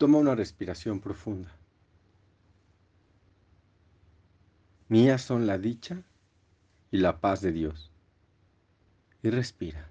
[0.00, 1.54] Toma una respiración profunda.
[4.88, 6.02] Mías son la dicha
[6.90, 7.92] y la paz de Dios.
[9.22, 9.90] Y respira.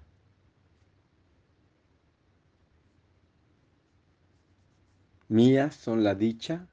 [5.28, 6.66] Mías son la dicha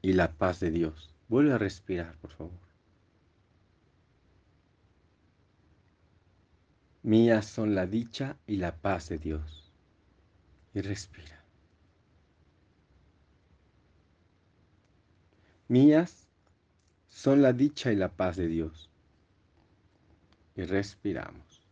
[0.00, 1.12] y la paz de Dios.
[1.26, 2.60] Vuelve a respirar, por favor.
[7.02, 9.72] Mías son la dicha y la paz de Dios.
[10.72, 11.41] Y respira.
[15.72, 16.28] Mías
[17.08, 18.90] son la dicha y la paz de Dios.
[20.54, 21.62] Y respiramos.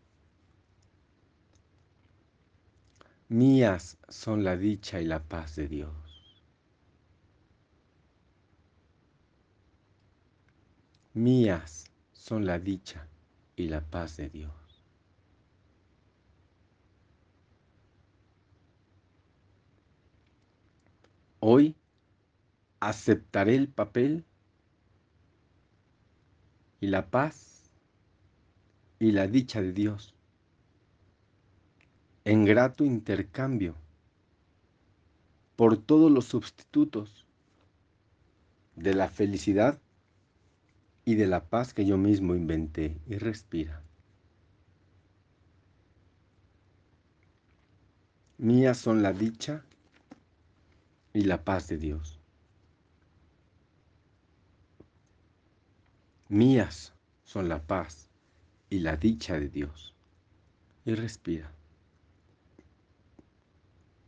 [3.28, 6.42] Mías son la dicha y la paz de Dios.
[11.12, 13.06] Mías son la dicha
[13.54, 14.82] y la paz de Dios.
[21.40, 21.76] Hoy
[22.80, 24.24] aceptaré el papel
[26.80, 27.70] y la paz
[28.98, 30.14] y la dicha de Dios
[32.24, 33.74] en grato intercambio
[35.56, 37.26] por todos los sustitutos
[38.76, 39.78] de la felicidad
[41.04, 43.82] y de la paz que yo mismo inventé y respira.
[48.38, 49.65] Mías son la dicha
[51.12, 52.20] y la paz de Dios.
[56.30, 58.09] Mías son la paz
[58.68, 59.96] y la dicha de Dios.
[60.84, 61.52] Y respira.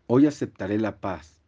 [0.06, 1.40] Hoy aceptaré la paz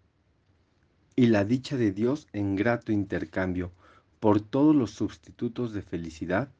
[1.14, 3.70] y la dicha de Dios en grato intercambio
[4.18, 6.50] por todos los sustitutos de felicidad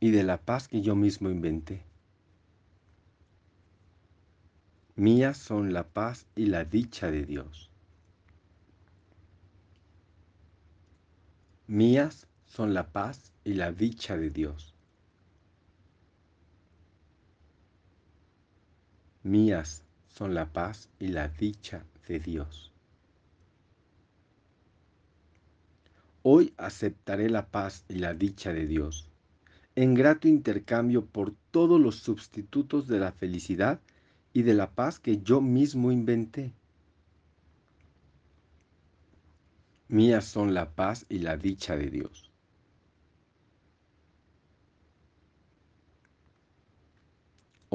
[0.00, 1.84] y de la paz que yo mismo inventé.
[4.96, 7.70] Mías son la paz y la dicha de Dios.
[11.68, 14.76] Mías son la paz y la dicha de Dios.
[19.24, 22.70] Mías son la paz y la dicha de Dios.
[26.22, 29.08] Hoy aceptaré la paz y la dicha de Dios,
[29.74, 33.80] en grato intercambio por todos los sustitutos de la felicidad
[34.32, 36.52] y de la paz que yo mismo inventé.
[39.88, 42.30] Mías son la paz y la dicha de Dios.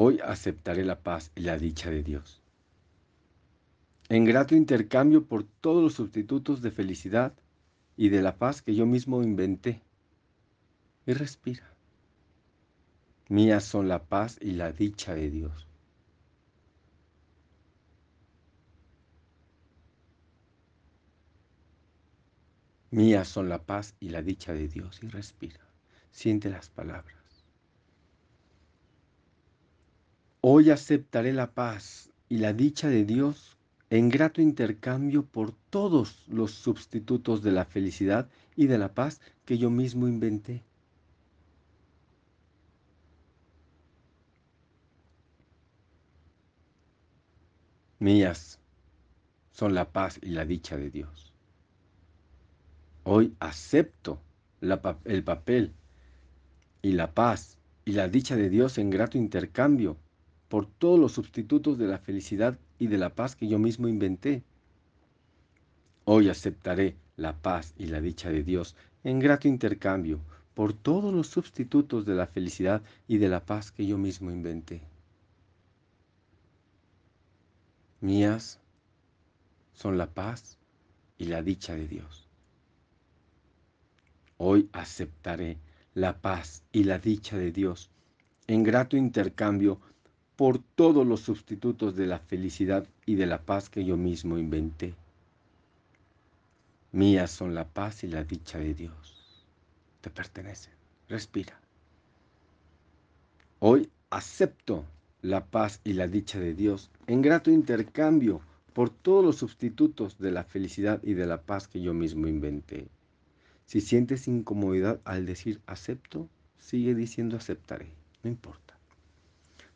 [0.01, 2.41] Hoy aceptaré la paz y la dicha de Dios.
[4.07, 7.33] En grato intercambio por todos los sustitutos de felicidad
[7.97, 9.81] y de la paz que yo mismo inventé.
[11.05, 11.73] Y respira.
[13.27, 15.67] Mías son la paz y la dicha de Dios.
[22.91, 25.03] Mías son la paz y la dicha de Dios.
[25.03, 25.59] Y respira.
[26.09, 27.18] Siente las palabras.
[30.41, 33.57] Hoy aceptaré la paz y la dicha de Dios
[33.89, 39.57] en grato intercambio por todos los sustitutos de la felicidad y de la paz que
[39.57, 40.63] yo mismo inventé.
[47.99, 48.59] Mías
[49.51, 51.33] son la paz y la dicha de Dios.
[53.03, 54.21] Hoy acepto
[54.61, 55.73] el papel
[56.81, 59.97] y la paz y la dicha de Dios en grato intercambio
[60.49, 64.43] por todos los sustitutos de la felicidad y de la paz que yo mismo inventé.
[66.05, 70.19] Hoy aceptaré la paz y la dicha de Dios en grato intercambio
[70.55, 74.81] por todos los sustitutos de la felicidad y de la paz que yo mismo inventé.
[78.01, 78.59] Mías
[79.73, 80.57] son la paz
[81.17, 82.27] y la dicha de Dios.
[84.37, 85.57] Hoy aceptaré
[85.93, 87.89] la paz y la dicha de Dios
[88.47, 89.79] en grato intercambio
[90.39, 94.95] por todos los sustitutos de la felicidad y de la paz que yo mismo inventé.
[96.93, 99.45] Mías son la paz y la dicha de Dios.
[99.99, 100.71] Te pertenecen.
[101.09, 101.59] Respira.
[103.59, 104.85] Hoy acepto
[105.21, 108.39] la paz y la dicha de Dios en grato intercambio
[108.71, 112.87] por todos los sustitutos de la felicidad y de la paz que yo mismo inventé.
[113.65, 117.91] Si sientes incomodidad al decir acepto, sigue diciendo aceptaré.
[118.23, 118.68] No importa.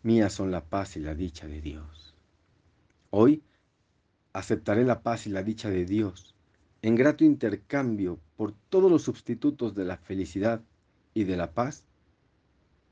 [0.03, 2.13] Mías son la paz y la dicha de Dios.
[3.09, 3.41] Hoy
[4.33, 6.35] aceptaré la paz y la dicha de Dios
[6.81, 10.61] en grato intercambio por todos los sustitutos de la felicidad
[11.13, 11.85] y de la paz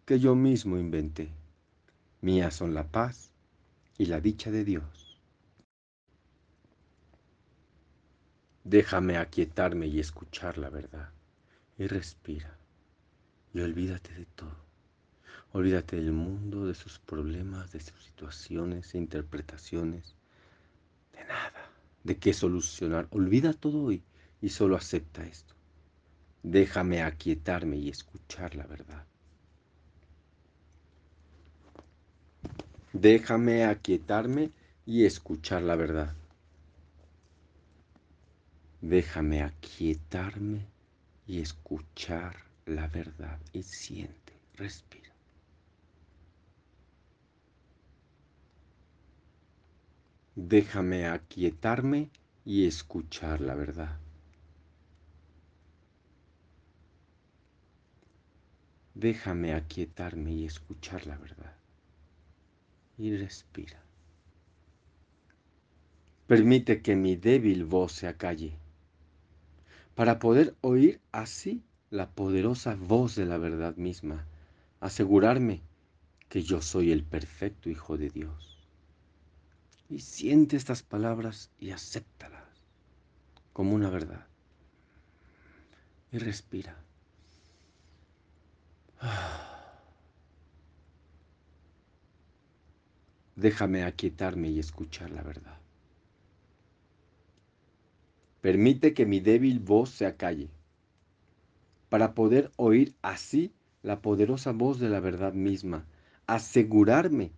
[0.05, 1.29] que yo mismo inventé.
[2.21, 3.33] Mías son la paz
[3.97, 5.19] y la dicha de Dios.
[8.63, 11.09] Déjame aquietarme y escuchar la verdad.
[11.77, 12.57] Y respira.
[13.53, 14.70] Y olvídate de todo.
[15.53, 20.15] Olvídate del mundo, de sus problemas, de sus situaciones e interpretaciones.
[21.13, 21.69] De nada.
[22.03, 23.07] De qué solucionar.
[23.12, 24.01] Olvida todo hoy
[24.42, 25.53] y solo acepta esto.
[26.44, 29.06] Déjame aquietarme y escuchar la verdad.
[32.94, 34.51] Déjame aquietarme
[34.86, 36.13] y escuchar la verdad.
[38.81, 40.65] Déjame aquietarme
[41.27, 43.39] y escuchar la verdad.
[43.53, 45.00] Y siente, respira.
[50.35, 52.09] Déjame aquietarme
[52.45, 53.99] y escuchar la verdad.
[58.93, 61.53] Déjame aquietarme y escuchar la verdad.
[62.97, 63.81] Y respira.
[66.27, 68.53] Permite que mi débil voz se acalle
[69.95, 74.25] para poder oír así la poderosa voz de la verdad misma,
[74.79, 75.61] asegurarme
[76.29, 78.50] que yo soy el perfecto Hijo de Dios.
[79.91, 82.41] Y siente estas palabras y acéptalas
[83.51, 84.25] como una verdad.
[86.13, 86.77] Y respira.
[93.35, 95.59] Déjame aquietarme y escuchar la verdad.
[98.39, 100.49] Permite que mi débil voz se acalle,
[101.89, 103.53] para poder oír así
[103.83, 105.85] la poderosa voz de la verdad misma,
[106.27, 107.33] asegurarme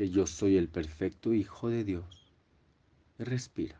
[0.00, 2.32] que yo soy el perfecto Hijo de Dios.
[3.18, 3.78] Respira.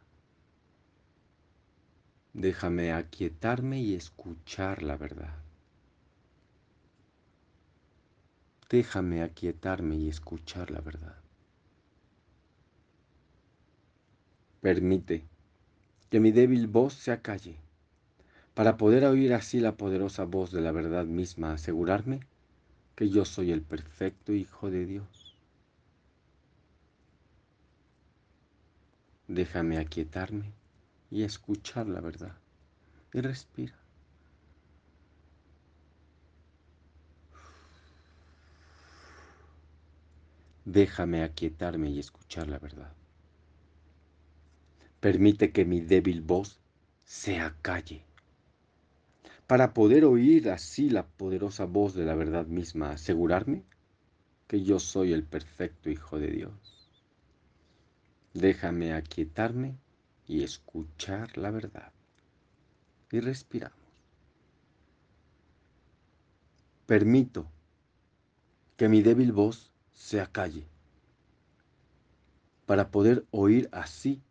[2.34, 5.34] Déjame aquietarme y escuchar la verdad.
[8.68, 11.16] Déjame aquietarme y escuchar la verdad.
[14.60, 15.24] Permite
[16.10, 17.56] que mi débil voz se acalle,
[18.52, 22.20] para poder oír así la poderosa voz de la verdad misma, asegurarme
[22.94, 25.19] que yo soy el perfecto Hijo de Dios.
[29.32, 30.52] Déjame aquietarme
[31.08, 32.36] y escuchar la verdad.
[33.12, 33.78] Y respira.
[40.64, 42.92] Déjame aquietarme y escuchar la verdad.
[44.98, 46.58] Permite que mi débil voz
[47.04, 48.02] se acalle
[49.46, 53.62] para poder oír así la poderosa voz de la verdad misma, asegurarme
[54.48, 56.79] que yo soy el perfecto Hijo de Dios.
[58.34, 59.76] Déjame aquietarme
[60.26, 61.92] y escuchar la verdad.
[63.10, 63.78] Y respiramos.
[66.86, 67.46] Permito
[68.76, 70.66] que mi débil voz se acalle
[72.66, 74.22] para poder oír así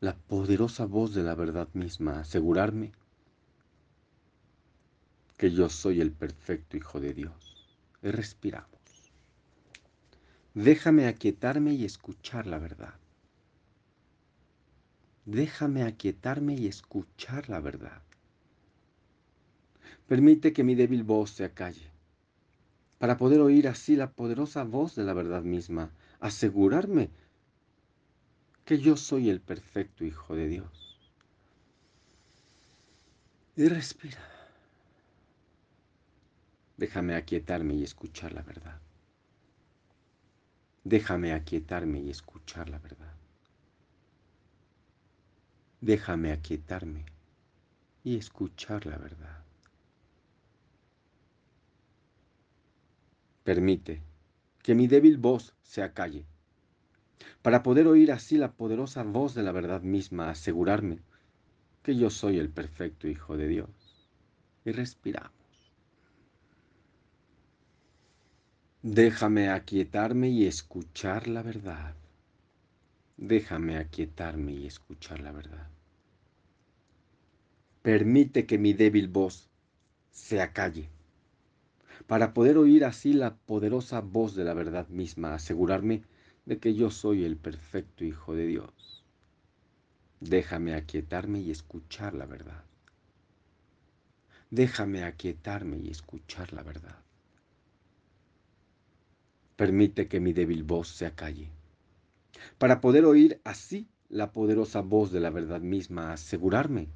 [0.00, 2.92] la poderosa voz de la verdad misma, asegurarme
[5.36, 7.78] que yo soy el perfecto Hijo de Dios.
[8.02, 8.79] Y respiramos.
[10.54, 12.94] Déjame aquietarme y escuchar la verdad.
[15.24, 18.02] Déjame aquietarme y escuchar la verdad.
[20.08, 21.88] Permite que mi débil voz se acalle,
[22.98, 27.10] para poder oír así la poderosa voz de la verdad misma, asegurarme
[28.64, 30.98] que yo soy el perfecto Hijo de Dios.
[33.54, 34.18] Y respira.
[36.76, 38.80] Déjame aquietarme y escuchar la verdad.
[40.84, 43.14] Déjame aquietarme y escuchar la verdad.
[45.80, 47.04] Déjame aquietarme
[48.02, 49.44] y escuchar la verdad.
[53.44, 54.02] Permite
[54.62, 56.24] que mi débil voz se acalle
[57.42, 61.00] para poder oír así la poderosa voz de la verdad misma, asegurarme
[61.82, 64.08] que yo soy el perfecto Hijo de Dios.
[64.64, 65.39] Y respiramos.
[68.82, 71.94] Déjame aquietarme y escuchar la verdad.
[73.18, 75.68] Déjame aquietarme y escuchar la verdad.
[77.82, 79.50] Permite que mi débil voz
[80.10, 80.88] se acalle,
[82.06, 86.02] para poder oír así la poderosa voz de la verdad misma, asegurarme
[86.46, 89.04] de que yo soy el perfecto Hijo de Dios.
[90.20, 92.64] Déjame aquietarme y escuchar la verdad.
[94.50, 96.96] Déjame aquietarme y escuchar la verdad.
[99.62, 101.48] Permite que mi débil voz se acalle,
[102.60, 106.88] para poder oír así la poderosa voz de la verdad misma, asegurarme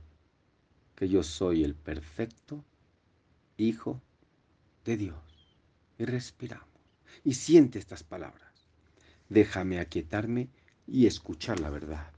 [0.97, 2.65] que yo soy el perfecto
[3.57, 4.01] Hijo
[4.85, 5.25] de Dios.
[5.99, 6.81] Y respiramos.
[7.23, 8.45] Y siente estas palabras
[9.29, 10.49] déjame aquietarme
[10.87, 12.13] y escuchar la verdad.